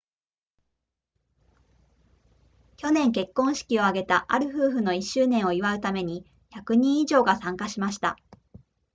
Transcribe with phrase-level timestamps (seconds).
[2.79, 8.17] 昨年結婚式を挙げたある夫婦の1周年を祝うために100人以上が参加しました